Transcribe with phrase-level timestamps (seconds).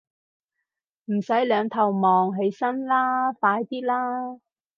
[1.05, 4.39] 唔使兩頭望，起身啦，快啲啦